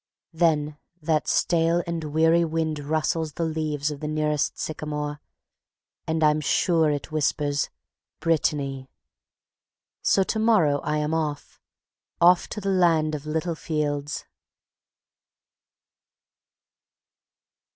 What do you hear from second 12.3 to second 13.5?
to the Land of